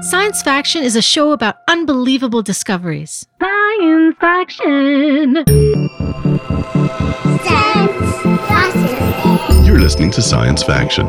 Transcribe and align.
Science 0.00 0.42
Faction 0.42 0.84
is 0.84 0.94
a 0.94 1.02
show 1.02 1.32
about 1.32 1.56
unbelievable 1.66 2.40
discoveries. 2.40 3.26
Science 3.40 4.16
Faction! 4.20 5.34
You're 9.66 9.80
listening 9.80 10.12
to 10.12 10.22
Science 10.22 10.62
Faction. 10.62 11.06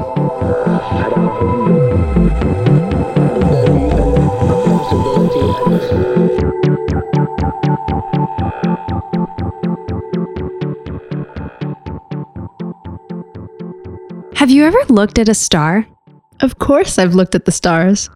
Have 14.35 14.49
you 14.49 14.63
ever 14.65 14.79
looked 14.89 15.19
at 15.19 15.29
a 15.29 15.35
star? 15.35 15.85
Of 16.41 16.57
course, 16.57 16.97
I've 16.97 17.13
looked 17.13 17.35
at 17.35 17.45
the 17.45 17.51
stars. 17.51 18.09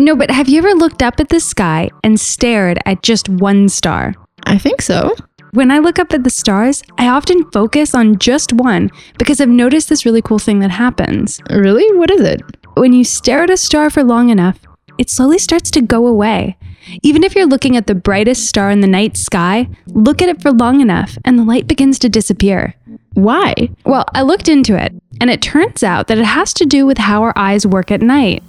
No, 0.00 0.16
but 0.16 0.30
have 0.30 0.48
you 0.48 0.56
ever 0.56 0.72
looked 0.72 1.02
up 1.02 1.20
at 1.20 1.28
the 1.28 1.40
sky 1.40 1.90
and 2.02 2.18
stared 2.18 2.78
at 2.86 3.02
just 3.02 3.28
one 3.28 3.68
star? 3.68 4.14
I 4.44 4.56
think 4.56 4.80
so. 4.80 5.14
When 5.52 5.70
I 5.70 5.78
look 5.78 5.98
up 5.98 6.14
at 6.14 6.24
the 6.24 6.30
stars, 6.30 6.82
I 6.96 7.08
often 7.08 7.50
focus 7.50 7.94
on 7.94 8.16
just 8.16 8.54
one 8.54 8.90
because 9.18 9.42
I've 9.42 9.50
noticed 9.50 9.90
this 9.90 10.06
really 10.06 10.22
cool 10.22 10.38
thing 10.38 10.60
that 10.60 10.70
happens. 10.70 11.38
Really? 11.50 11.84
What 11.98 12.10
is 12.10 12.22
it? 12.22 12.40
When 12.78 12.94
you 12.94 13.04
stare 13.04 13.42
at 13.42 13.50
a 13.50 13.58
star 13.58 13.90
for 13.90 14.02
long 14.02 14.30
enough, 14.30 14.58
it 14.96 15.10
slowly 15.10 15.38
starts 15.38 15.70
to 15.72 15.82
go 15.82 16.06
away. 16.06 16.56
Even 17.02 17.22
if 17.22 17.34
you're 17.34 17.44
looking 17.44 17.76
at 17.76 17.86
the 17.86 17.94
brightest 17.94 18.46
star 18.48 18.70
in 18.70 18.80
the 18.80 18.86
night 18.86 19.18
sky, 19.18 19.68
look 19.88 20.22
at 20.22 20.30
it 20.30 20.40
for 20.40 20.50
long 20.50 20.80
enough 20.80 21.18
and 21.26 21.38
the 21.38 21.44
light 21.44 21.66
begins 21.66 21.98
to 21.98 22.08
disappear. 22.08 22.74
Why? 23.12 23.54
Well, 23.84 24.06
I 24.14 24.22
looked 24.22 24.48
into 24.48 24.82
it, 24.82 24.94
and 25.20 25.28
it 25.28 25.42
turns 25.42 25.82
out 25.82 26.06
that 26.06 26.16
it 26.16 26.24
has 26.24 26.54
to 26.54 26.64
do 26.64 26.86
with 26.86 26.96
how 26.96 27.22
our 27.22 27.34
eyes 27.36 27.66
work 27.66 27.90
at 27.90 28.00
night. 28.00 28.42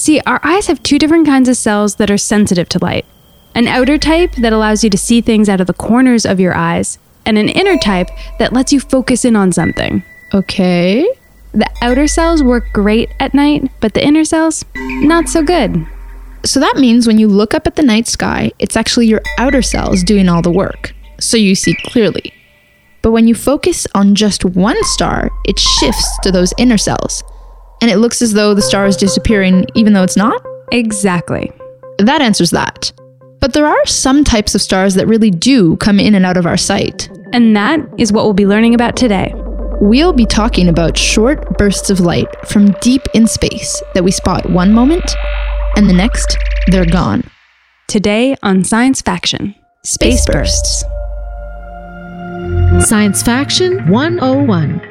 See, 0.00 0.18
our 0.20 0.40
eyes 0.42 0.66
have 0.68 0.82
two 0.82 0.98
different 0.98 1.26
kinds 1.26 1.46
of 1.46 1.58
cells 1.58 1.96
that 1.96 2.10
are 2.10 2.16
sensitive 2.16 2.70
to 2.70 2.78
light 2.78 3.04
an 3.54 3.68
outer 3.68 3.98
type 3.98 4.32
that 4.36 4.50
allows 4.50 4.82
you 4.82 4.88
to 4.88 4.96
see 4.96 5.20
things 5.20 5.46
out 5.46 5.60
of 5.60 5.66
the 5.66 5.74
corners 5.74 6.24
of 6.24 6.40
your 6.40 6.56
eyes, 6.56 6.98
and 7.26 7.36
an 7.36 7.50
inner 7.50 7.76
type 7.76 8.08
that 8.38 8.54
lets 8.54 8.72
you 8.72 8.80
focus 8.80 9.26
in 9.26 9.36
on 9.36 9.52
something. 9.52 10.02
Okay. 10.32 11.06
The 11.52 11.68
outer 11.82 12.06
cells 12.06 12.42
work 12.42 12.72
great 12.72 13.10
at 13.20 13.34
night, 13.34 13.70
but 13.80 13.92
the 13.92 14.02
inner 14.02 14.24
cells, 14.24 14.64
not 14.74 15.28
so 15.28 15.42
good. 15.42 15.86
So 16.46 16.60
that 16.60 16.78
means 16.78 17.06
when 17.06 17.18
you 17.18 17.28
look 17.28 17.52
up 17.52 17.66
at 17.66 17.76
the 17.76 17.82
night 17.82 18.06
sky, 18.06 18.52
it's 18.58 18.78
actually 18.78 19.06
your 19.06 19.20
outer 19.36 19.60
cells 19.60 20.02
doing 20.02 20.30
all 20.30 20.40
the 20.40 20.50
work, 20.50 20.94
so 21.18 21.36
you 21.36 21.54
see 21.54 21.76
clearly. 21.84 22.32
But 23.02 23.10
when 23.10 23.28
you 23.28 23.34
focus 23.34 23.86
on 23.94 24.14
just 24.14 24.46
one 24.46 24.82
star, 24.84 25.28
it 25.44 25.58
shifts 25.58 26.18
to 26.22 26.32
those 26.32 26.54
inner 26.56 26.78
cells, 26.78 27.22
and 27.80 27.90
it 27.90 27.98
looks 27.98 28.22
as 28.22 28.32
though 28.32 28.54
the 28.54 28.62
star 28.62 28.86
is 28.86 28.96
disappearing 28.96 29.66
even 29.74 29.92
though 29.92 30.02
it's 30.02 30.16
not? 30.16 30.44
Exactly. 30.72 31.52
That 31.98 32.20
answers 32.20 32.50
that. 32.50 32.92
But 33.40 33.54
there 33.54 33.66
are 33.66 33.86
some 33.86 34.22
types 34.22 34.54
of 34.54 34.60
stars 34.60 34.94
that 34.94 35.06
really 35.06 35.30
do 35.30 35.76
come 35.78 35.98
in 35.98 36.14
and 36.14 36.26
out 36.26 36.36
of 36.36 36.46
our 36.46 36.58
sight. 36.58 37.08
And 37.32 37.56
that 37.56 37.80
is 37.98 38.12
what 38.12 38.24
we'll 38.24 38.34
be 38.34 38.46
learning 38.46 38.74
about 38.74 38.96
today. 38.96 39.32
We'll 39.80 40.12
be 40.12 40.26
talking 40.26 40.68
about 40.68 40.98
short 40.98 41.56
bursts 41.56 41.88
of 41.88 42.00
light 42.00 42.28
from 42.46 42.72
deep 42.82 43.02
in 43.14 43.26
space 43.26 43.82
that 43.94 44.04
we 44.04 44.10
spot 44.10 44.50
one 44.50 44.74
moment, 44.74 45.10
and 45.74 45.88
the 45.88 45.94
next, 45.94 46.36
they're 46.66 46.84
gone. 46.84 47.24
Today 47.88 48.36
on 48.42 48.62
Science 48.62 49.00
Faction 49.00 49.54
Space, 49.82 50.26
bursts. 50.26 50.84
Science 52.86 53.22
Faction 53.22 53.88
101. 53.88 54.89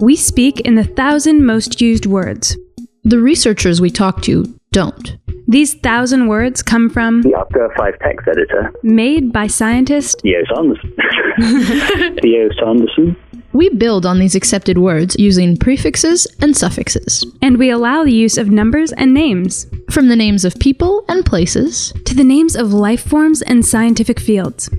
We 0.00 0.14
speak 0.14 0.60
in 0.60 0.76
the 0.76 0.84
thousand 0.84 1.44
most 1.44 1.80
used 1.80 2.06
words. 2.06 2.56
The 3.02 3.18
researchers 3.18 3.80
we 3.80 3.90
talk 3.90 4.22
to 4.22 4.44
don't. 4.70 5.16
These 5.48 5.74
thousand 5.74 6.28
words 6.28 6.62
come 6.62 6.88
from 6.88 7.22
the 7.22 7.34
Up-Goer 7.34 7.72
5 7.76 7.98
text 7.98 8.28
editor, 8.28 8.72
made 8.84 9.32
by 9.32 9.48
scientists 9.48 10.14
Theo 10.22 10.40
Sanderson. 10.54 10.94
Theo 12.22 12.48
Sanderson. 12.60 13.16
We 13.52 13.70
build 13.70 14.06
on 14.06 14.20
these 14.20 14.34
accepted 14.36 14.78
words 14.78 15.16
using 15.18 15.56
prefixes 15.56 16.26
and 16.40 16.56
suffixes. 16.56 17.24
and 17.42 17.56
we 17.58 17.70
allow 17.70 18.04
the 18.04 18.12
use 18.12 18.36
of 18.38 18.50
numbers 18.50 18.92
and 18.92 19.12
names 19.12 19.66
From 19.90 20.08
the 20.08 20.16
names 20.16 20.44
of 20.44 20.58
people 20.60 21.04
and 21.08 21.24
places, 21.24 21.92
to 22.04 22.14
the 22.14 22.24
names 22.24 22.54
of 22.54 22.72
life 22.72 23.02
forms 23.02 23.42
and 23.42 23.64
scientific 23.64 24.20
fields. 24.20 24.70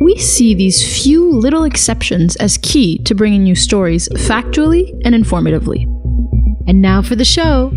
We 0.00 0.16
see 0.18 0.54
these 0.54 1.02
few 1.02 1.30
little 1.30 1.64
exceptions 1.64 2.36
as 2.36 2.58
key 2.58 2.98
to 3.04 3.14
bringing 3.14 3.46
you 3.46 3.54
stories 3.54 4.08
factually 4.10 4.98
and 5.04 5.14
informatively. 5.14 5.84
And 6.66 6.80
now 6.80 7.02
for 7.02 7.16
the 7.16 7.24
show. 7.24 7.72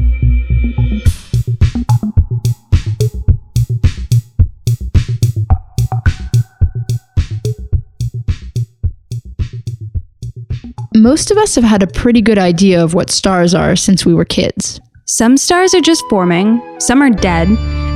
Most 10.94 11.32
of 11.32 11.38
us 11.38 11.56
have 11.56 11.64
had 11.64 11.82
a 11.82 11.88
pretty 11.88 12.22
good 12.22 12.38
idea 12.38 12.84
of 12.84 12.94
what 12.94 13.10
stars 13.10 13.56
are 13.56 13.76
since 13.76 14.06
we 14.06 14.14
were 14.14 14.26
kids. 14.26 14.80
Some 15.06 15.38
stars 15.38 15.74
are 15.74 15.82
just 15.82 16.04
forming, 16.10 16.62
some 16.80 17.02
are 17.02 17.10
dead, 17.10 17.48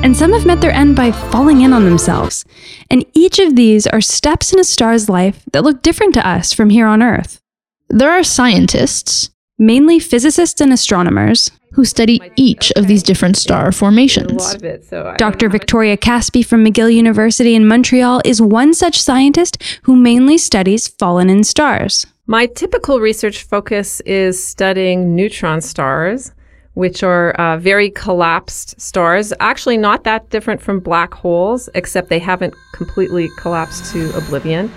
and 0.05 0.16
some 0.16 0.33
have 0.33 0.45
met 0.45 0.61
their 0.61 0.71
end 0.71 0.95
by 0.95 1.11
falling 1.11 1.61
in 1.61 1.73
on 1.73 1.83
themselves. 1.83 2.45
And 2.91 3.03
each 3.16 3.39
of 3.39 3.55
these 3.55 3.88
are 3.88 4.01
steps 4.01 4.53
in 4.53 4.59
a 4.59 4.63
star's 4.63 5.09
life 5.09 5.43
that 5.51 5.63
look 5.63 5.81
different 5.81 6.13
to 6.13 6.27
us 6.27 6.53
from 6.53 6.69
here 6.69 6.85
on 6.85 7.01
Earth. 7.01 7.41
There 7.89 8.11
are 8.11 8.23
scientists 8.23 9.31
Mainly 9.57 9.99
physicists 9.99 10.59
and 10.59 10.73
astronomers. 10.73 11.49
who 11.73 11.83
study 11.83 12.21
each 12.38 12.71
of 12.77 12.88
these 12.88 13.03
different 13.03 13.35
star 13.35 13.69
formations. 13.69 14.53
it. 14.63 14.85
So 14.85 15.13
Dr. 15.17 15.49
Victoria 15.49 15.97
Kaspi 15.97 16.45
from 16.45 16.63
McGill 16.63 16.93
University 16.93 17.53
in 17.53 17.67
Montreal 17.67 18.22
is 18.23 18.41
one 18.41 18.73
such 18.73 19.01
scientist 19.01 19.61
who 19.83 19.97
mainly 19.97 20.37
studies 20.37 20.87
fallen 20.87 21.29
in 21.29 21.43
stars. 21.43 22.05
My 22.27 22.45
typical 22.45 23.01
research 23.01 23.43
focus 23.43 23.99
is 24.05 24.41
studying 24.41 25.16
neutron 25.16 25.59
stars, 25.59 26.31
which 26.75 27.03
are 27.03 27.31
uh, 27.31 27.57
very 27.57 27.89
collapsed 27.89 28.79
stars. 28.79 29.33
Actually, 29.39 29.77
not 29.77 30.03
that 30.03 30.29
different 30.29 30.61
from 30.61 30.79
black 30.79 31.13
holes, 31.13 31.67
except 31.73 32.09
they 32.09 32.19
haven't 32.19 32.53
completely 32.73 33.27
collapsed 33.37 33.91
to 33.91 34.15
oblivion. 34.15 34.71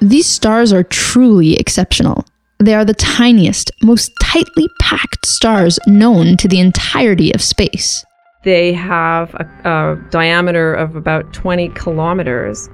These 0.00 0.26
stars 0.26 0.72
are 0.72 0.84
truly 0.84 1.56
exceptional. 1.56 2.24
They 2.60 2.74
are 2.74 2.84
the 2.84 2.94
tiniest, 2.94 3.70
most 3.82 4.12
tightly 4.20 4.68
packed 4.80 5.26
stars 5.26 5.78
known 5.86 6.36
to 6.38 6.48
the 6.48 6.60
entirety 6.60 7.32
of 7.34 7.40
space. 7.40 8.04
They 8.44 8.72
have 8.72 9.34
a, 9.34 9.44
a 9.64 10.10
diameter 10.10 10.74
of 10.74 10.96
about 10.96 11.32
20 11.32 11.70
kilometers. 11.70 12.68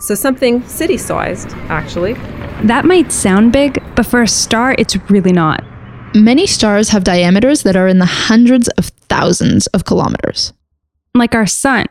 So 0.00 0.14
something 0.14 0.62
city 0.66 0.96
sized, 0.96 1.50
actually. 1.68 2.14
That 2.64 2.84
might 2.84 3.12
sound 3.12 3.52
big, 3.52 3.82
but 3.96 4.06
for 4.06 4.22
a 4.22 4.28
star, 4.28 4.74
it's 4.78 4.96
really 5.10 5.32
not. 5.32 5.64
Many 6.14 6.48
stars 6.48 6.88
have 6.88 7.04
diameters 7.04 7.62
that 7.62 7.76
are 7.76 7.86
in 7.86 7.98
the 7.98 8.04
hundreds 8.04 8.66
of 8.70 8.86
thousands 9.08 9.68
of 9.68 9.84
kilometers. 9.84 10.52
Like 11.14 11.36
our 11.36 11.46
sun, 11.46 11.86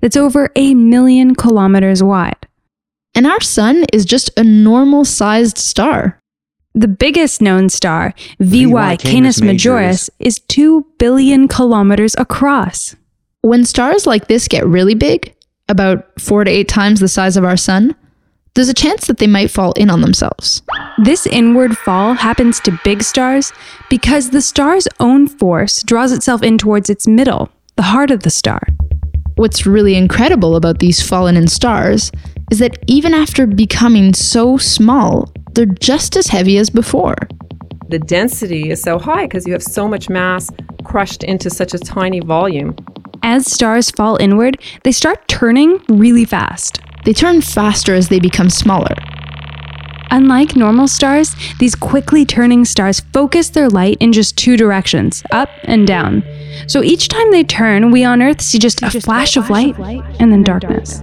that's 0.00 0.16
over 0.16 0.50
a 0.54 0.74
million 0.74 1.34
kilometers 1.34 2.00
wide. 2.00 2.46
And 3.16 3.26
our 3.26 3.40
sun 3.40 3.84
is 3.92 4.04
just 4.04 4.30
a 4.38 4.44
normal 4.44 5.04
sized 5.04 5.58
star. 5.58 6.20
The 6.74 6.86
biggest 6.86 7.42
known 7.42 7.68
star, 7.68 8.14
VY 8.38 8.66
VY 8.66 8.96
Canis 8.98 9.40
Canis 9.40 9.40
Majoris, 9.40 10.10
is 10.20 10.38
2 10.38 10.86
billion 10.98 11.48
kilometers 11.48 12.14
across. 12.18 12.94
When 13.40 13.64
stars 13.64 14.06
like 14.06 14.28
this 14.28 14.46
get 14.46 14.66
really 14.66 14.94
big, 14.94 15.34
about 15.68 16.04
four 16.20 16.44
to 16.44 16.50
eight 16.50 16.68
times 16.68 17.00
the 17.00 17.08
size 17.08 17.36
of 17.36 17.44
our 17.44 17.56
sun, 17.56 17.96
there's 18.56 18.70
a 18.70 18.74
chance 18.74 19.06
that 19.06 19.18
they 19.18 19.26
might 19.26 19.50
fall 19.50 19.72
in 19.72 19.90
on 19.90 20.00
themselves. 20.00 20.62
This 21.04 21.26
inward 21.26 21.76
fall 21.76 22.14
happens 22.14 22.58
to 22.60 22.80
big 22.82 23.02
stars 23.02 23.52
because 23.90 24.30
the 24.30 24.40
star's 24.40 24.88
own 24.98 25.28
force 25.28 25.82
draws 25.82 26.10
itself 26.10 26.42
in 26.42 26.56
towards 26.56 26.88
its 26.88 27.06
middle, 27.06 27.50
the 27.76 27.82
heart 27.82 28.10
of 28.10 28.22
the 28.22 28.30
star. 28.30 28.60
What's 29.34 29.66
really 29.66 29.94
incredible 29.94 30.56
about 30.56 30.78
these 30.78 31.06
fallen 31.06 31.36
in 31.36 31.48
stars 31.48 32.10
is 32.50 32.58
that 32.60 32.78
even 32.86 33.12
after 33.12 33.46
becoming 33.46 34.14
so 34.14 34.56
small, 34.56 35.30
they're 35.52 35.66
just 35.66 36.16
as 36.16 36.28
heavy 36.28 36.56
as 36.56 36.70
before. 36.70 37.16
The 37.90 37.98
density 37.98 38.70
is 38.70 38.80
so 38.80 38.98
high 38.98 39.26
because 39.26 39.46
you 39.46 39.52
have 39.52 39.62
so 39.62 39.86
much 39.86 40.08
mass 40.08 40.50
crushed 40.82 41.22
into 41.22 41.50
such 41.50 41.74
a 41.74 41.78
tiny 41.78 42.20
volume. 42.20 42.74
As 43.22 43.52
stars 43.52 43.90
fall 43.90 44.16
inward, 44.16 44.62
they 44.82 44.92
start 44.92 45.28
turning 45.28 45.82
really 45.88 46.24
fast. 46.24 46.80
They 47.06 47.12
turn 47.12 47.40
faster 47.40 47.94
as 47.94 48.08
they 48.08 48.18
become 48.18 48.50
smaller. 48.50 48.92
Unlike 50.10 50.56
normal 50.56 50.88
stars, 50.88 51.36
these 51.60 51.76
quickly 51.76 52.24
turning 52.26 52.64
stars 52.64 52.98
focus 53.12 53.50
their 53.50 53.68
light 53.68 53.96
in 54.00 54.12
just 54.12 54.36
two 54.36 54.56
directions, 54.56 55.22
up 55.30 55.48
and 55.62 55.86
down. 55.86 56.24
So 56.66 56.82
each 56.82 57.06
time 57.06 57.30
they 57.30 57.44
turn, 57.44 57.92
we 57.92 58.02
on 58.02 58.22
Earth 58.22 58.40
see 58.40 58.58
just 58.58 58.82
a 58.82 59.00
flash 59.00 59.36
of 59.36 59.50
light 59.50 59.78
and 60.18 60.32
then 60.32 60.42
darkness. 60.42 61.00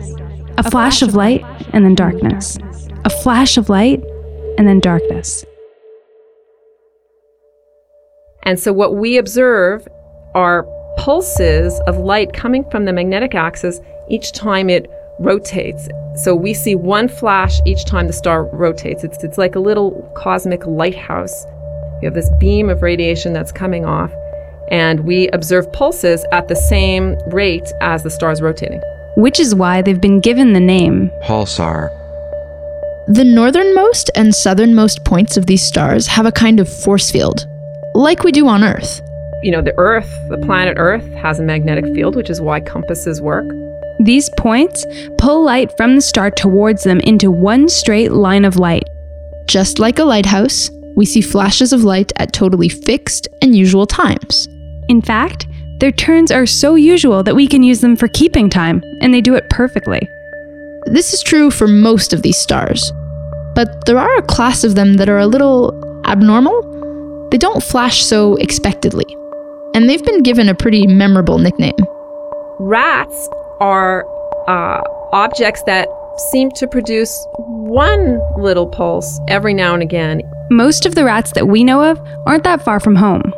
A 0.58 0.70
flash 0.70 1.02
of 1.02 1.16
light 1.16 1.42
and 1.72 1.86
then 1.86 1.96
darkness. 1.96 2.58
A 3.06 3.10
flash 3.10 3.56
of 3.56 3.70
light 3.70 4.04
and 4.58 4.68
then 4.68 4.82
darkness. 4.82 5.46
And 8.44 8.60
so 8.60 8.74
what 8.74 8.98
we 8.98 9.18
observe 9.18 9.88
are 10.36 10.68
pulses 10.98 11.80
of 11.88 11.98
light 11.98 12.34
coming 12.34 12.70
from 12.70 12.84
the 12.84 12.92
magnetic 12.92 13.36
axis 13.36 13.80
each 14.10 14.34
time 14.34 14.70
it 14.70 14.90
rotates. 15.20 15.90
So 16.16 16.36
we 16.36 16.54
see 16.54 16.76
one 16.76 17.08
flash 17.08 17.60
each 17.66 17.86
time 17.86 18.08
the 18.08 18.14
star 18.14 18.46
rotates. 18.46 19.04
It's, 19.04 19.24
it's 19.24 19.38
like 19.38 19.56
a 19.56 19.60
little 19.60 20.12
cosmic 20.16 20.66
lighthouse. 20.66 21.46
You 22.02 22.08
have 22.08 22.14
this 22.14 22.30
beam 22.40 22.70
of 22.70 22.82
radiation 22.82 23.34
that's 23.34 23.52
coming 23.52 23.86
off, 23.86 24.12
and 24.70 25.02
we 25.02 25.30
observe 25.30 25.72
pulses 25.72 26.26
at 26.32 26.48
the 26.48 26.56
same 26.56 27.18
rate 27.30 27.72
as 27.82 28.04
the 28.04 28.10
star 28.10 28.32
is 28.32 28.42
rotating. 28.42 28.82
Which 29.16 29.40
is 29.40 29.56
why 29.56 29.82
they've 29.82 30.02
been 30.02 30.20
given 30.20 30.54
the 30.54 30.60
name 30.60 31.12
Pulsar. 31.24 31.90
The 33.08 33.24
northernmost 33.24 34.10
and 34.16 34.34
southernmost 34.34 35.04
points 35.04 35.38
of 35.38 35.46
these 35.46 35.62
stars 35.62 36.08
have 36.08 36.26
a 36.26 36.32
kind 36.32 36.60
of 36.60 36.72
force 36.72 37.12
field, 37.12 37.48
like 37.94 38.24
we 38.24 38.32
do 38.32 38.48
on 38.48 38.64
Earth. 38.64 39.02
You 39.44 39.52
know, 39.52 39.62
the 39.62 39.74
Earth, 39.78 40.10
the 40.30 40.38
planet 40.38 40.76
Earth, 40.78 41.06
has 41.14 41.40
a 41.40 41.44
magnetic 41.44 41.86
field, 41.94 42.16
which 42.16 42.30
is 42.30 42.40
why 42.40 42.60
compasses 42.60 43.22
work. 43.22 43.46
These 44.00 44.30
points 44.38 44.86
pull 45.18 45.44
light 45.44 45.72
from 45.78 45.96
the 45.96 46.02
star 46.02 46.32
towards 46.32 46.84
them 46.84 47.00
into 47.02 47.32
one 47.32 47.70
straight 47.70 48.12
line 48.12 48.46
of 48.46 48.58
light. 48.58 48.84
Just 49.48 49.80
like 49.80 50.00
a 50.00 50.04
lighthouse, 50.04 50.70
we 50.96 51.06
see 51.06 51.22
flashes 51.22 51.74
of 51.74 51.84
light 51.84 52.12
at 52.18 52.34
totally 52.34 52.70
fixed 52.70 53.28
and 53.42 53.56
usual 53.56 53.86
times. 53.86 54.48
In 54.90 55.02
fact, 55.02 55.48
their 55.80 55.92
turns 55.92 56.32
are 56.32 56.46
so 56.46 56.76
usual 56.76 57.24
that 57.24 57.36
we 57.36 57.48
can 57.48 57.64
use 57.64 57.82
them 57.82 57.96
for 57.96 58.08
keeping 58.08 58.50
time, 58.50 58.82
and 59.02 59.14
they 59.14 59.22
do 59.22 59.36
it 59.36 59.50
perfectly. 59.50 60.08
This 60.86 61.14
is 61.14 61.22
true 61.22 61.52
for 61.52 61.68
most 61.68 62.14
of 62.14 62.22
these 62.22 62.38
stars. 62.38 62.92
But 63.56 63.86
there 63.86 64.00
are 64.00 64.18
a 64.18 64.24
class 64.24 64.64
of 64.64 64.76
them 64.76 64.96
that 64.96 65.10
are 65.10 65.20
a 65.20 65.28
little 65.28 65.74
abnormal. 66.06 67.28
They 67.32 67.38
don't 67.38 67.64
flash 67.64 68.04
so 68.04 68.36
expectedly. 68.36 69.06
And 69.76 69.90
they've 69.90 70.04
been 70.04 70.24
given 70.24 70.50
a 70.50 70.56
pretty 70.56 70.88
memorable 70.88 71.38
nickname. 71.38 71.76
RRATs 72.60 73.28
are 73.60 74.06
uh, 74.48 74.82
objects 75.12 75.64
that 75.64 75.88
seem 76.32 76.52
to 76.52 76.68
produce 76.68 77.26
one 77.38 78.20
little 78.38 78.68
pulse 78.68 79.20
every 79.28 79.54
now 79.54 79.74
and 79.74 79.82
again. 79.82 80.22
Most 80.52 80.86
of 80.86 80.96
the 80.96 81.02
RRATs 81.02 81.34
that 81.34 81.48
we 81.48 81.64
know 81.64 81.84
of 81.84 82.00
aren't 82.26 82.44
that 82.44 82.64
far 82.64 82.80
from 82.80 82.96
home. 82.96 83.34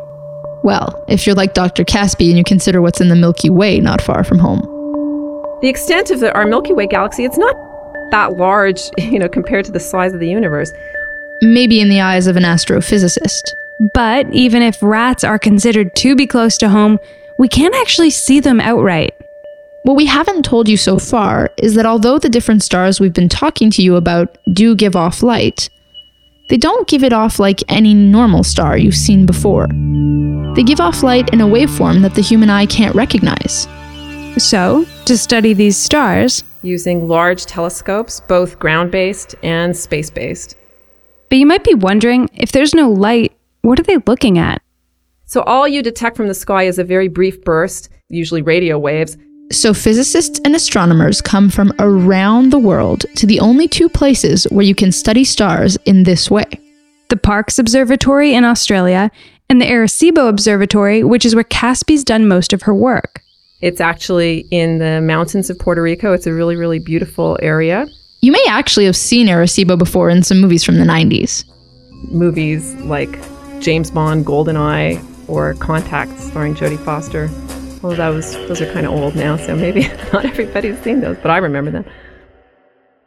Well, 0.63 1.05
if 1.07 1.25
you're 1.25 1.35
like 1.35 1.53
Dr. 1.53 1.83
Kaspi 1.83 2.29
and 2.29 2.37
you 2.37 2.43
consider 2.43 2.81
what's 2.81 2.99
in 2.99 3.09
the 3.09 3.15
Milky 3.15 3.49
Way 3.49 3.79
not 3.79 4.01
far 4.01 4.23
from 4.23 4.39
home. 4.39 4.61
The 5.61 5.69
extent 5.69 6.11
of 6.11 6.19
the, 6.19 6.33
our 6.33 6.45
Milky 6.45 6.73
Way 6.73 6.87
galaxy, 6.87 7.23
it's 7.23 7.37
not 7.37 7.55
that 8.11 8.37
large, 8.37 8.81
you 8.97 9.19
know, 9.19 9.29
compared 9.29 9.65
to 9.65 9.71
the 9.71 9.79
size 9.79 10.13
of 10.13 10.19
the 10.19 10.29
universe. 10.29 10.71
Maybe 11.41 11.79
in 11.79 11.89
the 11.89 12.01
eyes 12.01 12.27
of 12.27 12.35
an 12.35 12.43
astrophysicist. 12.43 13.53
But 13.93 14.31
even 14.33 14.61
if 14.61 14.79
RRATs 14.79 15.27
are 15.27 15.37
considered 15.37 15.95
to 15.97 16.15
be 16.15 16.25
close 16.25 16.57
to 16.59 16.69
home, 16.69 16.99
we 17.37 17.47
can't 17.47 17.75
actually 17.75 18.09
see 18.09 18.39
them 18.39 18.59
outright. 18.59 19.13
What 19.85 19.97
we 19.97 20.07
haven't 20.07 20.43
told 20.43 20.67
you 20.67 20.77
so 20.77 20.97
far 20.97 21.51
is 21.57 21.75
that 21.75 21.85
although 21.85 22.17
the 22.17 22.27
different 22.27 22.63
stars 22.63 22.99
we've 22.99 23.13
been 23.13 23.29
talking 23.29 23.69
to 23.69 23.83
you 23.83 23.97
about 23.97 24.35
do 24.51 24.73
give 24.73 24.95
off 24.95 25.21
light, 25.21 25.69
they 26.49 26.57
don't 26.57 26.87
give 26.87 27.03
it 27.03 27.13
off 27.13 27.37
like 27.37 27.61
any 27.69 27.93
normal 27.93 28.43
star 28.43 28.79
you've 28.79 28.95
seen 28.95 29.27
before. 29.27 29.67
They 30.55 30.63
give 30.63 30.79
off 30.79 31.03
light 31.03 31.31
in 31.31 31.39
a 31.39 31.45
waveform 31.45 32.01
that 32.01 32.15
the 32.15 32.23
human 32.23 32.49
eye 32.49 32.65
can't 32.65 32.95
recognize. 32.95 33.67
So, 34.39 34.87
to 35.05 35.15
study 35.15 35.53
these 35.53 35.77
stars, 35.77 36.43
using 36.63 37.07
large 37.07 37.45
telescopes, 37.45 38.21
both 38.21 38.57
ground 38.57 38.89
based 38.89 39.35
and 39.43 39.77
space 39.77 40.09
based. 40.09 40.55
But 41.29 41.37
you 41.37 41.45
might 41.45 41.63
be 41.63 41.75
wondering 41.75 42.27
if 42.33 42.51
there's 42.51 42.73
no 42.73 42.89
light, 42.89 43.37
what 43.61 43.79
are 43.79 43.83
they 43.83 43.97
looking 44.07 44.39
at? 44.39 44.63
So, 45.25 45.43
all 45.43 45.67
you 45.67 45.83
detect 45.83 46.17
from 46.17 46.27
the 46.27 46.33
sky 46.33 46.63
is 46.63 46.79
a 46.79 46.83
very 46.83 47.07
brief 47.07 47.43
burst, 47.43 47.89
usually 48.09 48.41
radio 48.41 48.79
waves. 48.79 49.15
So, 49.51 49.73
physicists 49.73 50.39
and 50.43 50.55
astronomers 50.55 51.21
come 51.21 51.49
from 51.49 51.71
around 51.79 52.51
the 52.51 52.59
world 52.59 53.05
to 53.15 53.27
the 53.27 53.39
only 53.39 53.67
two 53.67 53.89
places 53.89 54.45
where 54.45 54.65
you 54.65 54.73
can 54.73 54.91
study 54.91 55.23
stars 55.23 55.77
in 55.85 56.03
this 56.03 56.31
way 56.31 56.45
the 57.09 57.17
Parkes 57.17 57.59
Observatory 57.59 58.33
in 58.33 58.43
Australia 58.43 59.11
and 59.49 59.61
the 59.61 59.65
Arecibo 59.65 60.27
Observatory, 60.27 61.03
which 61.03 61.25
is 61.25 61.35
where 61.35 61.43
Kaspi's 61.43 62.03
done 62.03 62.27
most 62.27 62.51
of 62.51 62.63
her 62.63 62.73
work. 62.73 63.21
It's 63.61 63.79
actually 63.79 64.47
in 64.51 64.79
the 64.79 65.01
mountains 65.01 65.49
of 65.49 65.59
Puerto 65.59 65.81
Rico. 65.81 66.13
It's 66.13 66.27
a 66.27 66.33
really, 66.33 66.55
really 66.55 66.79
beautiful 66.79 67.37
area. 67.41 67.87
You 68.21 68.31
may 68.31 68.43
actually 68.47 68.85
have 68.85 68.95
seen 68.95 69.27
Arecibo 69.27 69.77
before 69.77 70.09
in 70.09 70.23
some 70.23 70.41
movies 70.41 70.63
from 70.63 70.77
the 70.77 70.83
90s. 70.83 71.45
Movies 72.11 72.73
like 72.81 73.19
James 73.61 73.91
Bond, 73.91 74.25
GoldenEye, 74.25 75.03
or 75.29 75.53
Contact, 75.55 76.19
starring 76.19 76.55
Jodie 76.55 76.83
Foster. 76.83 77.29
Well, 77.85 77.95
that 77.97 78.09
was 78.09 78.33
those 78.47 78.61
are 78.61 78.73
kind 78.73 78.87
of 78.87 78.93
old 78.93 79.15
now, 79.15 79.37
so 79.37 79.55
maybe 79.55 79.81
not 80.11 80.25
everybody's 80.25 80.79
seen 80.79 81.01
those, 81.01 81.17
but 81.17 81.29
I 81.29 81.37
remember 81.37 81.69
them. 81.69 81.85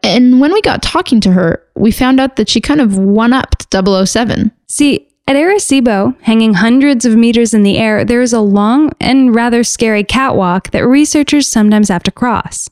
And 0.04 0.38
when 0.38 0.52
we 0.52 0.62
got 0.62 0.84
talking 0.84 1.20
to 1.22 1.32
her, 1.32 1.66
we 1.74 1.90
found 1.90 2.20
out 2.20 2.36
that 2.36 2.48
she 2.48 2.60
kind 2.60 2.80
of 2.80 2.96
one 2.96 3.32
upped 3.32 3.66
007. 3.74 4.52
See, 4.68 5.08
at 5.26 5.34
Arecibo, 5.34 6.16
hanging 6.20 6.54
hundreds 6.54 7.04
of 7.04 7.16
meters 7.16 7.54
in 7.54 7.64
the 7.64 7.76
air, 7.76 8.04
there 8.04 8.22
is 8.22 8.32
a 8.32 8.38
long 8.38 8.92
and 9.00 9.34
rather 9.34 9.64
scary 9.64 10.04
catwalk 10.04 10.70
that 10.70 10.86
researchers 10.86 11.48
sometimes 11.48 11.88
have 11.88 12.04
to 12.04 12.12
cross. 12.12 12.70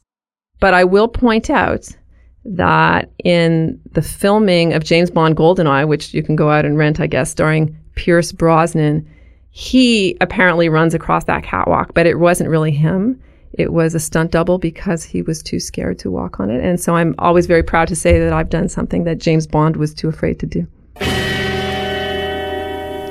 But 0.60 0.74
I 0.74 0.84
will 0.84 1.08
point 1.08 1.50
out 1.50 1.88
that 2.44 3.10
in 3.24 3.80
the 3.94 4.02
filming 4.02 4.74
of 4.74 4.84
James 4.84 5.10
Bond 5.10 5.36
GoldenEye, 5.36 5.88
which 5.88 6.14
you 6.14 6.22
can 6.22 6.36
go 6.36 6.50
out 6.50 6.64
and 6.64 6.78
rent, 6.78 7.00
I 7.00 7.08
guess, 7.08 7.32
starring 7.32 7.76
Pierce 7.96 8.30
Brosnan, 8.30 9.04
he 9.56 10.18
apparently 10.20 10.68
runs 10.68 10.92
across 10.92 11.24
that 11.24 11.42
catwalk, 11.42 11.94
but 11.94 12.04
it 12.04 12.18
wasn't 12.18 12.50
really 12.50 12.72
him. 12.72 13.18
It 13.54 13.72
was 13.72 13.94
a 13.94 13.98
stunt 13.98 14.30
double 14.30 14.58
because 14.58 15.02
he 15.02 15.22
was 15.22 15.42
too 15.42 15.60
scared 15.60 15.98
to 16.00 16.10
walk 16.10 16.38
on 16.38 16.50
it. 16.50 16.62
And 16.62 16.78
so 16.78 16.94
I'm 16.94 17.14
always 17.18 17.46
very 17.46 17.62
proud 17.62 17.88
to 17.88 17.96
say 17.96 18.20
that 18.20 18.34
I've 18.34 18.50
done 18.50 18.68
something 18.68 19.04
that 19.04 19.16
James 19.16 19.46
Bond 19.46 19.78
was 19.78 19.94
too 19.94 20.08
afraid 20.10 20.38
to 20.40 20.46
do. 20.46 20.66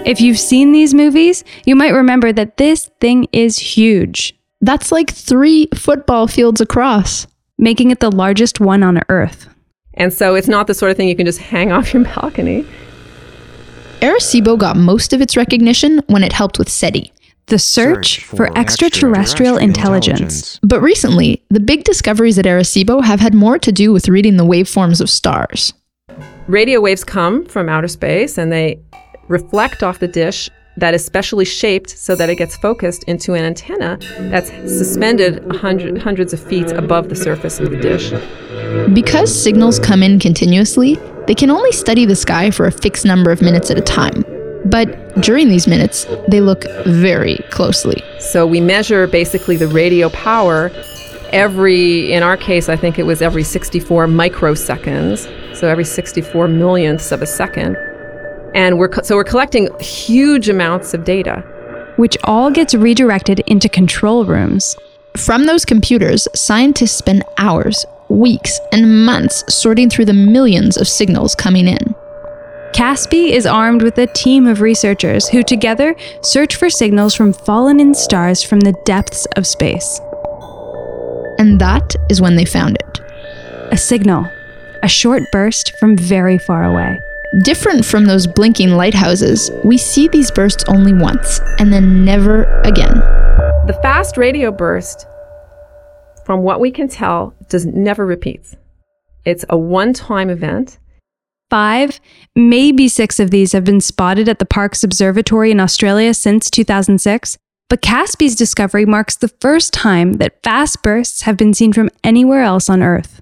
If 0.05 0.21
you've 0.21 0.37
seen 0.37 0.71
these 0.71 0.93
movies, 0.93 1.43
you 1.65 1.75
might 1.75 1.93
remember 1.95 2.31
that 2.31 2.57
this 2.57 2.91
thing 3.01 3.27
is 3.31 3.57
huge. 3.57 4.37
That's 4.61 4.91
like 4.91 5.09
three 5.09 5.67
football 5.73 6.27
fields 6.27 6.61
across, 6.61 7.25
making 7.57 7.89
it 7.89 8.01
the 8.01 8.11
largest 8.11 8.59
one 8.59 8.83
on 8.83 9.01
Earth. 9.09 9.49
And 9.95 10.13
so 10.13 10.35
it's 10.35 10.47
not 10.47 10.67
the 10.67 10.75
sort 10.75 10.91
of 10.91 10.97
thing 10.97 11.07
you 11.07 11.15
can 11.15 11.25
just 11.25 11.39
hang 11.39 11.71
off 11.71 11.91
your 11.91 12.03
balcony. 12.03 12.67
Arecibo 14.05 14.57
got 14.57 14.77
most 14.77 15.13
of 15.13 15.21
its 15.21 15.35
recognition 15.35 15.99
when 16.07 16.23
it 16.23 16.31
helped 16.31 16.59
with 16.59 16.69
SETI, 16.69 17.11
the 17.47 17.57
search, 17.57 18.15
search 18.15 18.25
for, 18.25 18.35
for, 18.35 18.57
extraterrestrial, 18.57 19.15
extraterrestrial 19.15 19.57
intelligence. 19.57 20.19
intelligence. 20.19 20.59
But 20.61 20.81
recently, 20.81 21.43
the 21.49 21.59
big 21.59 21.83
discoveries 21.83 22.37
at 22.37 22.45
Arecibo 22.45 23.03
have 23.03 23.19
had 23.19 23.33
more 23.33 23.57
to 23.57 23.71
do 23.71 23.91
with 23.91 24.07
reading 24.07 24.37
the 24.37 24.45
waveforms 24.45 25.01
of 25.01 25.09
stars. 25.09 25.73
Radio 26.47 26.79
waves 26.79 27.03
come 27.03 27.45
from 27.45 27.67
outer 27.67 27.87
space 27.87 28.37
and 28.37 28.51
they 28.51 28.79
reflect 29.27 29.81
off 29.81 29.97
the 29.97 30.07
dish 30.07 30.51
that 30.77 30.93
is 30.93 31.03
specially 31.03 31.45
shaped 31.45 31.89
so 31.89 32.15
that 32.15 32.29
it 32.29 32.35
gets 32.35 32.55
focused 32.57 33.03
into 33.05 33.33
an 33.33 33.43
antenna 33.43 33.97
that's 34.29 34.49
suspended 34.71 35.43
hundred, 35.53 35.97
hundreds 35.97 36.31
of 36.33 36.39
feet 36.39 36.69
above 36.71 37.09
the 37.09 37.15
surface 37.15 37.59
of 37.59 37.71
the 37.71 37.77
dish. 37.77 38.11
Because 38.93 39.33
signals 39.33 39.79
come 39.79 40.03
in 40.03 40.19
continuously, 40.19 40.99
they 41.27 41.35
can 41.35 41.49
only 41.49 41.71
study 41.71 42.05
the 42.05 42.15
sky 42.15 42.51
for 42.51 42.65
a 42.65 42.71
fixed 42.71 43.05
number 43.05 43.31
of 43.31 43.41
minutes 43.41 43.71
at 43.71 43.77
a 43.77 43.81
time. 43.81 44.23
But 44.65 45.21
during 45.21 45.49
these 45.49 45.67
minutes, 45.67 46.05
they 46.27 46.41
look 46.41 46.65
very 46.85 47.37
closely. 47.51 48.03
So 48.19 48.47
we 48.47 48.59
measure 48.61 49.07
basically 49.07 49.57
the 49.57 49.67
radio 49.67 50.09
power 50.09 50.71
every, 51.35 52.11
in 52.11 52.23
our 52.23 52.37
case, 52.37 52.69
I 52.69 52.75
think 52.75 52.97
it 52.97 53.03
was 53.03 53.21
every 53.21 53.43
64 53.43 54.07
microseconds, 54.07 55.55
so 55.55 55.67
every 55.67 55.83
64 55.83 56.47
millionths 56.47 57.11
of 57.11 57.21
a 57.21 57.25
second. 57.25 57.75
And 58.55 58.79
we're 58.79 58.89
co- 58.89 59.01
so 59.01 59.15
we're 59.15 59.25
collecting 59.25 59.67
huge 59.79 60.47
amounts 60.47 60.93
of 60.93 61.03
data, 61.03 61.43
which 61.97 62.17
all 62.23 62.49
gets 62.51 62.73
redirected 62.73 63.41
into 63.41 63.67
control 63.67 64.25
rooms. 64.25 64.77
From 65.17 65.45
those 65.45 65.65
computers, 65.65 66.27
scientists 66.33 66.93
spend 66.93 67.23
hours, 67.37 67.85
weeks, 68.09 68.59
and 68.71 69.05
months 69.05 69.43
sorting 69.53 69.89
through 69.89 70.05
the 70.05 70.13
millions 70.13 70.77
of 70.77 70.87
signals 70.87 71.35
coming 71.35 71.67
in. 71.67 71.95
Kaspi 72.73 73.29
is 73.29 73.45
armed 73.45 73.81
with 73.81 73.97
a 73.97 74.07
team 74.07 74.47
of 74.47 74.59
researchers 74.59 75.29
who 75.29 75.43
together 75.43 75.95
search 76.21 76.57
for 76.57 76.69
signals 76.69 77.15
from 77.15 77.31
fallen 77.31 77.79
in 77.79 77.93
stars 77.93 78.43
from 78.43 78.59
the 78.59 78.75
depths 78.83 79.25
of 79.37 79.47
space. 79.47 80.01
And 81.37 81.59
that 81.61 81.95
is 82.09 82.21
when 82.21 82.35
they 82.35 82.43
found 82.43 82.75
it. 82.75 82.99
A 83.71 83.77
signal, 83.77 84.29
a 84.83 84.89
short 84.89 85.23
burst 85.31 85.77
from 85.77 85.95
very 85.97 86.37
far 86.37 86.65
away. 86.65 86.99
Different 87.43 87.85
from 87.85 88.05
those 88.05 88.27
blinking 88.27 88.71
lighthouses, 88.71 89.51
we 89.63 89.77
see 89.77 90.07
these 90.07 90.29
bursts 90.31 90.63
only 90.67 90.93
once 90.93 91.39
and 91.59 91.71
then 91.71 92.03
never 92.03 92.43
again. 92.61 92.93
The 93.67 93.79
fast 93.81 94.17
radio 94.17 94.51
burst, 94.51 95.07
from 96.25 96.41
what 96.41 96.59
we 96.59 96.71
can 96.71 96.87
tell, 96.87 97.35
does 97.49 97.65
never 97.65 98.05
repeats. 98.05 98.55
It's 99.23 99.45
a 99.49 99.57
one-time 99.57 100.29
event. 100.29 100.79
Five, 101.49 101.99
maybe 102.35 102.87
six 102.87 103.19
of 103.19 103.29
these 103.29 103.51
have 103.51 103.63
been 103.63 103.79
spotted 103.79 104.27
at 104.27 104.39
the 104.39 104.45
Parkes 104.45 104.83
Observatory 104.83 105.51
in 105.51 105.59
Australia 105.59 106.13
since 106.13 106.49
2006. 106.49 107.37
But 107.69 107.81
Kaspi's 107.81 108.35
discovery 108.35 108.85
marks 108.85 109.15
the 109.15 109.27
first 109.27 109.73
time 109.73 110.13
that 110.13 110.41
fast 110.43 110.81
bursts 110.81 111.21
have 111.21 111.37
been 111.37 111.53
seen 111.53 111.73
from 111.73 111.89
anywhere 112.03 112.41
else 112.41 112.69
on 112.69 112.83
Earth. 112.83 113.21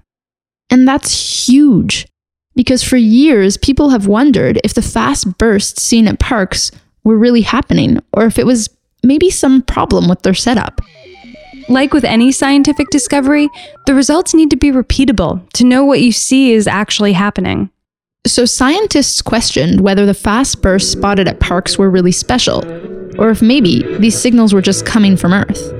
And 0.70 0.88
that's 0.88 1.46
huge. 1.46 2.06
Because 2.54 2.82
for 2.82 2.96
years, 2.96 3.56
people 3.56 3.90
have 3.90 4.06
wondered 4.06 4.60
if 4.64 4.74
the 4.74 4.82
fast 4.82 5.38
bursts 5.38 5.82
seen 5.82 6.08
at 6.08 6.18
Parkes 6.18 6.70
were 7.02 7.16
really 7.16 7.42
happening, 7.42 8.00
or 8.12 8.24
if 8.26 8.38
it 8.38 8.46
was 8.46 8.70
maybe 9.02 9.28
some 9.28 9.60
problem 9.60 10.08
with 10.08 10.22
their 10.22 10.34
setup. 10.34 10.80
Like 11.68 11.94
with 11.94 12.04
any 12.04 12.30
scientific 12.30 12.88
discovery, 12.90 13.48
the 13.86 13.94
results 13.94 14.34
need 14.34 14.50
to 14.50 14.56
be 14.56 14.70
repeatable 14.70 15.48
to 15.52 15.64
know 15.64 15.84
what 15.84 16.00
you 16.00 16.12
see 16.12 16.52
is 16.52 16.66
actually 16.66 17.14
happening. 17.14 17.70
So 18.26 18.44
scientists 18.44 19.22
questioned 19.22 19.80
whether 19.80 20.06
the 20.06 20.14
fast 20.14 20.62
bursts 20.62 20.90
spotted 20.90 21.28
at 21.28 21.40
Parkes 21.40 21.78
were 21.78 21.90
really 21.90 22.12
special, 22.12 22.64
or 23.18 23.30
if 23.30 23.42
maybe 23.42 23.82
these 23.98 24.18
signals 24.18 24.52
were 24.52 24.62
just 24.62 24.84
coming 24.86 25.16
from 25.16 25.32
Earth. 25.32 25.72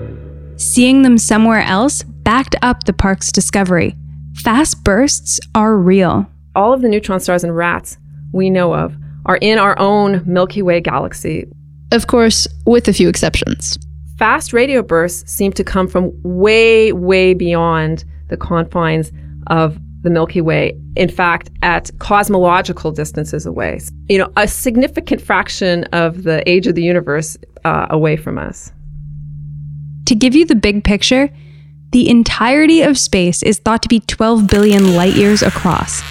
Seeing 0.56 1.02
them 1.02 1.18
somewhere 1.18 1.62
else 1.62 2.02
backed 2.02 2.56
up 2.62 2.84
the 2.84 2.92
Parkes 2.92 3.32
discovery. 3.32 3.94
Fast 4.34 4.84
bursts 4.84 5.40
are 5.54 5.76
real. 5.76 6.26
All 6.54 6.72
of 6.72 6.82
the 6.82 6.88
neutron 6.88 7.20
stars 7.20 7.44
and 7.44 7.52
RRATs 7.52 7.98
we 8.32 8.50
know 8.50 8.74
of 8.74 8.96
are 9.26 9.36
in 9.36 9.58
our 9.58 9.78
own 9.78 10.22
Milky 10.26 10.62
Way 10.62 10.80
galaxy. 10.80 11.46
Of 11.92 12.06
course, 12.06 12.48
with 12.66 12.88
a 12.88 12.92
few 12.92 13.08
exceptions. 13.08 13.78
Fast 14.18 14.52
radio 14.52 14.80
bursts 14.80 15.30
seem 15.30 15.52
to 15.54 15.64
come 15.64 15.88
from 15.88 16.12
way, 16.22 16.92
way 16.92 17.34
beyond 17.34 18.04
the 18.28 18.36
confines 18.36 19.10
of 19.48 19.76
the 20.02 20.10
Milky 20.10 20.40
Way. 20.40 20.78
In 20.94 21.08
fact, 21.08 21.50
at 21.62 21.90
cosmological 21.98 22.92
distances 22.92 23.44
away. 23.44 23.80
You 24.08 24.18
know, 24.18 24.32
a 24.36 24.46
significant 24.46 25.20
fraction 25.20 25.84
of 25.92 26.22
the 26.22 26.48
age 26.48 26.68
of 26.68 26.76
the 26.76 26.82
universe 26.82 27.36
uh, 27.64 27.86
away 27.90 28.16
from 28.16 28.38
us. 28.38 28.70
To 30.06 30.14
give 30.14 30.36
you 30.36 30.46
the 30.46 30.54
big 30.54 30.84
picture, 30.84 31.28
the 31.90 32.08
entirety 32.08 32.82
of 32.82 32.96
space 32.96 33.42
is 33.42 33.58
thought 33.58 33.82
to 33.82 33.88
be 33.88 34.00
12 34.00 34.46
billion 34.46 34.94
light 34.94 35.14
years 35.14 35.42
across. 35.42 36.02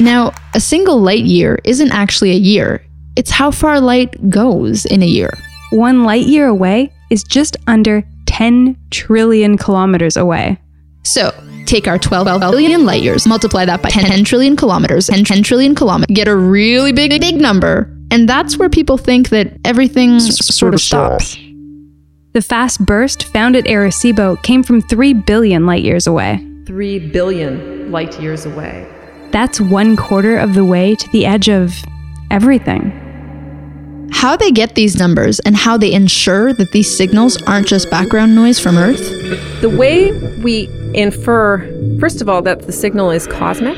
Now, 0.00 0.32
a 0.54 0.60
single 0.60 1.00
light 1.00 1.24
year 1.24 1.58
isn't 1.64 1.92
actually 1.92 2.32
a 2.32 2.34
year, 2.34 2.84
it's 3.16 3.30
how 3.30 3.50
far 3.50 3.80
light 3.80 4.28
goes 4.28 4.84
in 4.84 5.02
a 5.02 5.06
year. 5.06 5.30
One 5.70 6.04
light 6.04 6.26
year 6.26 6.46
away 6.46 6.92
is 7.10 7.22
just 7.24 7.56
under 7.66 8.02
10 8.26 8.76
trillion 8.90 9.56
kilometers 9.56 10.16
away. 10.16 10.58
So, 11.04 11.32
take 11.66 11.86
our 11.88 11.98
12 11.98 12.40
billion 12.40 12.84
light 12.84 13.02
years, 13.02 13.26
multiply 13.26 13.64
that 13.64 13.82
by 13.82 13.88
10 13.90 14.24
trillion 14.24 14.56
kilometers, 14.56 15.08
and 15.08 15.26
10 15.26 15.42
trillion 15.42 15.74
kilometers, 15.74 16.14
get 16.14 16.28
a 16.28 16.36
really 16.36 16.92
big, 16.92 17.18
big 17.20 17.40
number. 17.40 17.94
And 18.10 18.28
that's 18.28 18.58
where 18.58 18.68
people 18.68 18.96
think 18.98 19.28
that 19.30 19.52
everything 19.64 20.16
s- 20.16 20.54
sort 20.54 20.74
of 20.74 20.80
stops. 20.80 21.36
The 22.34 22.42
fast 22.42 22.84
burst 22.84 23.24
found 23.24 23.56
at 23.56 23.64
Arecibo 23.64 24.42
came 24.42 24.62
from 24.62 24.80
3 24.82 25.14
billion 25.14 25.66
light 25.66 25.82
years 25.82 26.06
away. 26.06 26.44
Three 26.66 26.98
billion 26.98 27.90
light 27.90 28.20
years 28.20 28.44
away. 28.44 28.86
That's 29.30 29.60
one 29.60 29.96
quarter 29.96 30.36
of 30.38 30.54
the 30.54 30.64
way 30.64 30.94
to 30.94 31.08
the 31.10 31.26
edge 31.26 31.48
of 31.48 31.74
everything. 32.30 32.92
How 34.10 34.36
they 34.36 34.50
get 34.50 34.74
these 34.74 34.96
numbers 34.96 35.38
and 35.40 35.56
how 35.56 35.76
they 35.76 35.92
ensure 35.92 36.52
that 36.54 36.72
these 36.72 36.94
signals 36.94 37.40
aren't 37.42 37.66
just 37.66 37.90
background 37.90 38.34
noise 38.34 38.58
from 38.58 38.76
Earth? 38.76 39.00
The 39.60 39.70
way 39.70 40.12
we 40.38 40.68
infer, 40.94 41.58
first 42.00 42.20
of 42.20 42.28
all, 42.28 42.42
that 42.42 42.62
the 42.62 42.72
signal 42.72 43.10
is 43.10 43.26
cosmic 43.26 43.76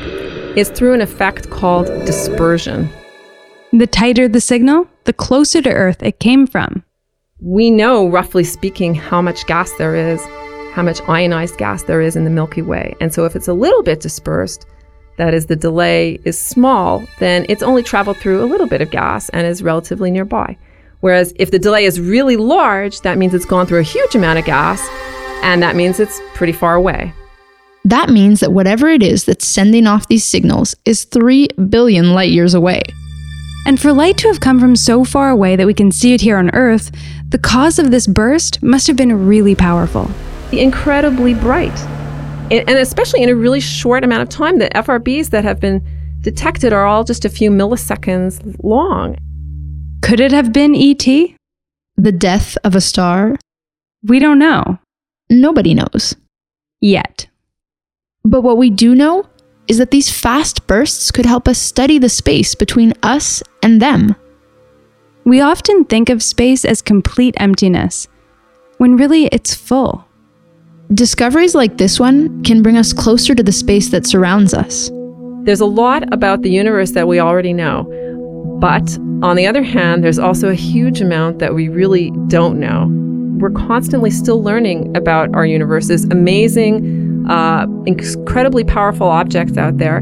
is 0.57 0.69
through 0.69 0.93
an 0.93 1.01
effect 1.01 1.49
called 1.49 1.87
dispersion. 2.05 2.89
The 3.71 3.87
tighter 3.87 4.27
the 4.27 4.41
signal, 4.41 4.87
the 5.05 5.13
closer 5.13 5.61
to 5.61 5.71
Earth 5.71 6.01
it 6.03 6.19
came 6.19 6.47
from. 6.47 6.83
We 7.39 7.71
know, 7.71 8.07
roughly 8.07 8.43
speaking, 8.43 8.95
how 8.95 9.21
much 9.21 9.45
gas 9.47 9.71
there 9.77 9.95
is, 9.95 10.21
how 10.73 10.83
much 10.83 11.01
ionized 11.07 11.57
gas 11.57 11.83
there 11.83 12.01
is 12.01 12.15
in 12.15 12.23
the 12.23 12.29
Milky 12.29 12.61
Way. 12.61 12.95
And 13.01 13.13
so 13.13 13.25
if 13.25 13.35
it's 13.35 13.47
a 13.47 13.53
little 13.53 13.83
bit 13.83 13.99
dispersed, 13.99 14.65
that 15.17 15.33
is, 15.33 15.45
the 15.45 15.55
delay 15.55 16.19
is 16.23 16.39
small, 16.39 17.05
then 17.19 17.45
it's 17.49 17.63
only 17.63 17.83
traveled 17.83 18.17
through 18.17 18.43
a 18.43 18.45
little 18.45 18.67
bit 18.67 18.81
of 18.81 18.91
gas 18.91 19.29
and 19.29 19.45
is 19.45 19.61
relatively 19.61 20.11
nearby. 20.11 20.57
Whereas 21.01 21.33
if 21.37 21.51
the 21.51 21.59
delay 21.59 21.85
is 21.85 21.99
really 21.99 22.37
large, 22.37 23.01
that 23.01 23.17
means 23.17 23.33
it's 23.33 23.45
gone 23.45 23.65
through 23.65 23.79
a 23.79 23.83
huge 23.83 24.15
amount 24.15 24.39
of 24.39 24.45
gas, 24.45 24.87
and 25.43 25.61
that 25.61 25.75
means 25.75 25.99
it's 25.99 26.21
pretty 26.33 26.53
far 26.53 26.75
away. 26.75 27.13
That 27.83 28.09
means 28.09 28.39
that 28.41 28.53
whatever 28.53 28.87
it 28.87 29.01
is 29.01 29.25
that's 29.25 29.45
sending 29.45 29.87
off 29.87 30.07
these 30.07 30.23
signals 30.23 30.75
is 30.85 31.03
3 31.05 31.47
billion 31.69 32.13
light 32.13 32.29
years 32.29 32.53
away. 32.53 32.83
And 33.65 33.79
for 33.79 33.91
light 33.91 34.17
to 34.17 34.27
have 34.27 34.39
come 34.39 34.59
from 34.59 34.75
so 34.75 35.03
far 35.03 35.29
away 35.29 35.55
that 35.55 35.67
we 35.67 35.73
can 35.73 35.91
see 35.91 36.13
it 36.13 36.21
here 36.21 36.37
on 36.37 36.53
Earth, 36.53 36.91
the 37.29 37.37
cause 37.37 37.79
of 37.79 37.91
this 37.91 38.07
burst 38.07 38.61
must 38.61 38.87
have 38.87 38.95
been 38.95 39.27
really 39.27 39.55
powerful. 39.55 40.09
Incredibly 40.51 41.33
bright. 41.33 42.00
And 42.51 42.69
and 42.69 42.77
especially 42.77 43.23
in 43.23 43.29
a 43.29 43.35
really 43.35 43.61
short 43.61 44.03
amount 44.03 44.21
of 44.21 44.29
time. 44.29 44.59
The 44.59 44.69
FRBs 44.69 45.29
that 45.29 45.43
have 45.43 45.59
been 45.59 45.85
detected 46.19 46.73
are 46.73 46.85
all 46.85 47.03
just 47.03 47.25
a 47.25 47.29
few 47.29 47.49
milliseconds 47.49 48.55
long. 48.61 49.17
Could 50.01 50.19
it 50.19 50.31
have 50.31 50.51
been 50.51 50.75
ET? 50.75 51.05
The 51.95 52.11
death 52.11 52.57
of 52.63 52.75
a 52.75 52.81
star? 52.81 53.37
We 54.03 54.19
don't 54.19 54.39
know. 54.39 54.79
Nobody 55.29 55.73
knows. 55.73 56.15
Yet. 56.81 57.27
But 58.23 58.41
what 58.41 58.57
we 58.57 58.69
do 58.69 58.93
know 58.93 59.25
is 59.67 59.77
that 59.77 59.91
these 59.91 60.11
fast 60.11 60.67
bursts 60.67 61.11
could 61.11 61.25
help 61.25 61.47
us 61.47 61.57
study 61.57 61.97
the 61.97 62.09
space 62.09 62.55
between 62.55 62.93
us 63.03 63.41
and 63.63 63.81
them. 63.81 64.15
We 65.23 65.39
often 65.39 65.85
think 65.85 66.09
of 66.09 66.21
space 66.21 66.65
as 66.65 66.81
complete 66.81 67.35
emptiness, 67.37 68.07
when 68.77 68.97
really 68.97 69.27
it's 69.27 69.53
full. 69.53 70.05
Discoveries 70.93 71.55
like 71.55 71.77
this 71.77 72.01
one 72.01 72.43
can 72.43 72.61
bring 72.61 72.75
us 72.75 72.91
closer 72.91 73.33
to 73.33 73.41
the 73.41 73.53
space 73.53 73.89
that 73.91 74.05
surrounds 74.05 74.53
us. 74.53 74.91
There's 75.43 75.61
a 75.61 75.65
lot 75.65 76.11
about 76.13 76.41
the 76.41 76.49
universe 76.49 76.91
that 76.91 77.07
we 77.07 77.17
already 77.17 77.53
know. 77.53 77.83
But 78.59 78.97
on 79.23 79.37
the 79.37 79.47
other 79.47 79.63
hand, 79.63 80.03
there's 80.03 80.19
also 80.19 80.49
a 80.49 80.53
huge 80.53 80.99
amount 80.99 81.39
that 81.39 81.55
we 81.55 81.69
really 81.69 82.11
don't 82.27 82.59
know. 82.59 82.87
We're 83.39 83.51
constantly 83.51 84.11
still 84.11 84.43
learning 84.43 84.95
about 84.97 85.33
our 85.33 85.45
universe. 85.45 85.89
Amazing, 85.89 87.25
uh, 87.29 87.67
incredibly 87.85 88.65
powerful 88.65 89.07
objects 89.07 89.57
out 89.57 89.77
there, 89.77 89.99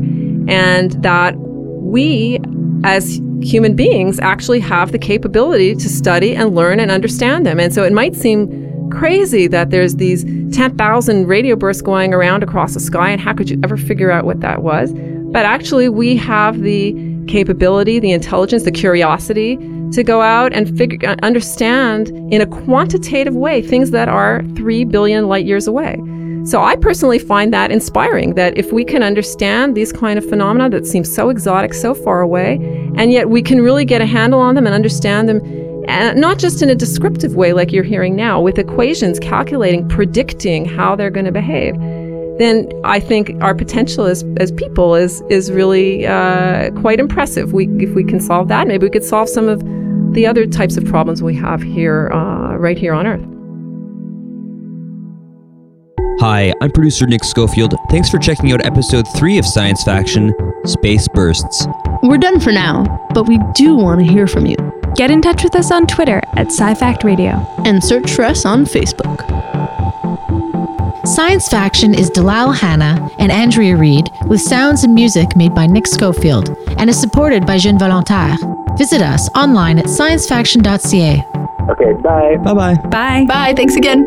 and 0.47 0.91
that 1.03 1.35
we, 1.37 2.39
as 2.83 3.21
human 3.41 3.75
beings, 3.75 4.19
actually 4.19 4.59
have 4.59 4.91
the 4.91 4.99
capability 4.99 5.75
to 5.75 5.87
study 5.87 6.35
and 6.35 6.55
learn 6.55 6.79
and 6.79 6.89
understand 6.89 7.45
them. 7.45 7.59
And 7.59 7.73
so 7.73 7.83
it 7.83 7.93
might 7.93 8.15
seem 8.15 8.68
crazy 8.89 9.47
that 9.47 9.69
there's 9.69 9.95
these 9.95 10.23
10,000 10.55 11.27
radio 11.27 11.55
bursts 11.55 11.81
going 11.81 12.13
around 12.13 12.43
across 12.43 12.73
the 12.73 12.79
sky, 12.79 13.09
and 13.09 13.21
how 13.21 13.33
could 13.33 13.49
you 13.49 13.59
ever 13.63 13.77
figure 13.77 14.11
out 14.11 14.25
what 14.25 14.39
that 14.41 14.61
was? 14.61 14.93
But 15.31 15.45
actually, 15.45 15.89
we 15.89 16.15
have 16.17 16.61
the 16.61 16.93
capability, 17.27 17.99
the 17.99 18.11
intelligence, 18.11 18.63
the 18.63 18.71
curiosity 18.71 19.57
to 19.91 20.03
go 20.03 20.21
out 20.21 20.53
and 20.53 20.75
figure, 20.77 21.07
uh, 21.07 21.15
understand 21.23 22.09
in 22.31 22.41
a 22.41 22.47
quantitative 22.47 23.35
way 23.35 23.61
things 23.61 23.91
that 23.91 24.07
are 24.07 24.43
3 24.55 24.85
billion 24.85 25.27
light 25.27 25.45
years 25.45 25.67
away. 25.67 25.99
So 26.45 26.63
I 26.63 26.75
personally 26.75 27.19
find 27.19 27.53
that 27.53 27.71
inspiring 27.71 28.35
that 28.35 28.57
if 28.57 28.71
we 28.71 28.83
can 28.85 29.03
understand 29.03 29.75
these 29.75 29.91
kind 29.91 30.17
of 30.17 30.27
phenomena 30.27 30.69
that 30.69 30.87
seem 30.87 31.03
so 31.03 31.29
exotic, 31.29 31.73
so 31.73 31.93
far 31.93 32.21
away, 32.21 32.55
and 32.95 33.11
yet 33.11 33.29
we 33.29 33.41
can 33.41 33.61
really 33.61 33.85
get 33.85 34.01
a 34.01 34.05
handle 34.05 34.39
on 34.39 34.55
them 34.55 34.65
and 34.65 34.73
understand 34.73 35.27
them 35.27 35.39
and 35.89 36.19
not 36.19 36.37
just 36.37 36.61
in 36.61 36.69
a 36.69 36.75
descriptive 36.75 37.35
way 37.35 37.53
like 37.53 37.71
you're 37.71 37.83
hearing 37.83 38.15
now 38.15 38.39
with 38.39 38.57
equations 38.57 39.19
calculating 39.19 39.87
predicting 39.89 40.63
how 40.63 40.95
they're 40.95 41.09
going 41.09 41.25
to 41.25 41.31
behave 41.31 41.75
then 42.39 42.71
I 42.85 43.01
think 43.01 43.31
our 43.41 43.53
potential 43.53 44.05
as, 44.05 44.23
as 44.37 44.51
people 44.53 44.95
is 44.95 45.21
is 45.29 45.51
really 45.51 46.07
uh, 46.07 46.71
quite 46.79 46.97
impressive. 46.97 47.51
We 47.51 47.67
if 47.83 47.93
we 47.93 48.03
can 48.05 48.21
solve 48.21 48.47
that, 48.47 48.65
maybe 48.65 48.85
we 48.85 48.89
could 48.89 49.03
solve 49.03 49.27
some 49.27 49.49
of 49.49 49.61
the 50.13 50.25
other 50.25 50.47
types 50.47 50.77
of 50.77 50.85
problems 50.85 51.21
we 51.21 51.35
have 51.35 51.61
here, 51.61 52.09
uh, 52.13 52.55
right 52.55 52.77
here 52.77 52.93
on 52.93 53.05
Earth. 53.05 53.25
Hi, 56.21 56.53
I'm 56.61 56.71
producer 56.71 57.05
Nick 57.05 57.23
Schofield. 57.23 57.75
Thanks 57.89 58.09
for 58.09 58.17
checking 58.17 58.51
out 58.51 58.65
episode 58.65 59.05
3 59.15 59.37
of 59.37 59.45
Science 59.45 59.83
Faction 59.83 60.33
Space 60.65 61.07
Bursts. 61.13 61.67
We're 62.03 62.17
done 62.17 62.39
for 62.39 62.51
now, 62.51 63.07
but 63.13 63.27
we 63.27 63.39
do 63.53 63.75
want 63.75 63.99
to 64.01 64.05
hear 64.05 64.27
from 64.27 64.45
you. 64.45 64.68
Get 64.99 65.11
in 65.11 65.21
touch 65.21 65.45
with 65.45 65.55
us 65.55 65.71
on 65.71 65.87
Twitter 65.87 66.21
at 66.33 66.47
SciFact 66.47 67.05
Radio. 67.05 67.29
And 67.63 67.81
search 67.81 68.11
for 68.11 68.25
us 68.25 68.45
on 68.45 68.65
Facebook. 68.65 69.25
Science 71.07 71.47
Faction 71.47 71.93
is 71.93 72.09
Dalal 72.09 72.51
Hanna 72.51 73.09
and 73.17 73.31
Andrea 73.31 73.77
Reed, 73.77 74.09
with 74.27 74.41
sounds 74.41 74.83
and 74.83 74.93
music 74.93 75.37
made 75.37 75.55
by 75.55 75.67
Nick 75.67 75.87
Schofield, 75.87 76.49
and 76.77 76.89
is 76.89 76.99
supported 76.99 77.45
by 77.45 77.57
Jeune 77.57 77.79
Volontaire. 77.79 78.35
Visit 78.77 79.01
us 79.01 79.29
online 79.35 79.79
at 79.79 79.85
sciencefaction.ca. 79.85 81.23
Okay, 81.69 81.93
bye. 82.01 82.35
Bye 82.35 82.53
bye. 82.53 82.75
Bye. 82.89 83.25
Bye, 83.25 83.53
thanks 83.55 83.77
again. 83.77 84.05